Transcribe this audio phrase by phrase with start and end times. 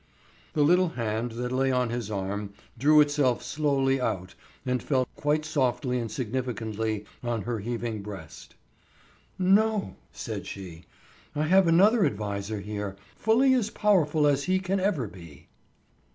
[0.53, 4.33] The little hand that lay on his arm drew itself slowly out
[4.65, 8.55] and fell quite softly and significantly on her heaving breast.
[9.37, 10.85] "No," said she.
[11.35, 15.49] "I have another adviser here, fully as powerful as he can ever be."